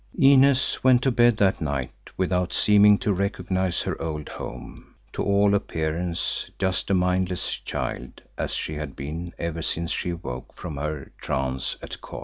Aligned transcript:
Inez 0.17 0.83
went 0.83 1.03
to 1.03 1.11
bed 1.11 1.37
that 1.37 1.61
night 1.61 1.91
without 2.17 2.53
seeming 2.53 2.97
to 2.97 3.13
recognise 3.13 3.83
her 3.83 4.01
old 4.01 4.29
home, 4.29 4.95
to 5.13 5.21
all 5.21 5.53
appearance 5.53 6.49
just 6.57 6.89
a 6.89 6.95
mindless 6.95 7.53
child 7.57 8.23
as 8.35 8.51
she 8.55 8.73
had 8.73 8.95
been 8.95 9.31
ever 9.37 9.61
since 9.61 9.91
she 9.91 10.09
awoke 10.09 10.53
from 10.53 10.77
her 10.77 11.11
trance 11.21 11.77
at 11.83 11.97
Kôr. 12.01 12.19